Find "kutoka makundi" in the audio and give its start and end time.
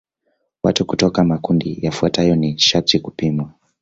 0.85-1.79